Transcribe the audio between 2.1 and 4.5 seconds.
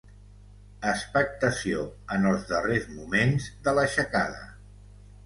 en els darrers moments de l'aixecada.